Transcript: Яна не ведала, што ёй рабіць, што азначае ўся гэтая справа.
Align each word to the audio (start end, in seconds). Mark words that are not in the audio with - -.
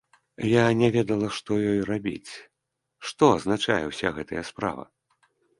Яна 0.59 0.71
не 0.79 0.87
ведала, 0.95 1.27
што 1.41 1.51
ёй 1.73 1.79
рабіць, 1.91 2.33
што 3.11 3.23
азначае 3.37 3.81
ўся 3.93 4.15
гэтая 4.17 4.43
справа. 4.53 4.83